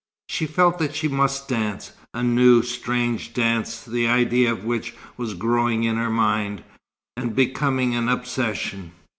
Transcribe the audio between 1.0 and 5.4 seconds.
must dance, a new, strange dance the idea of which was